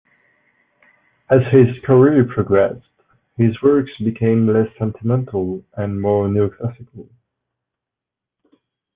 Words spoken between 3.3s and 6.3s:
his works became less sentimental and more